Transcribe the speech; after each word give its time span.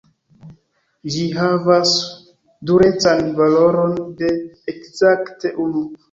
Ĝi 1.15 1.25
havas 1.33 1.91
durecan 2.69 3.21
valoron 3.41 3.93
de 4.23 4.31
ekzakte 4.73 5.53
unu. 5.67 5.85